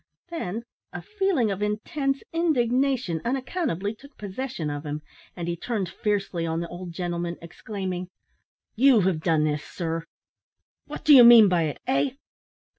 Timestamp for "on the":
6.43-6.67